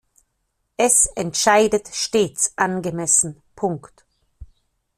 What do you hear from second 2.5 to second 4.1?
angemessen, Punkt.